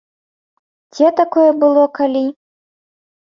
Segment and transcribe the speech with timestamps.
[0.95, 2.23] Дзе такое было калі?!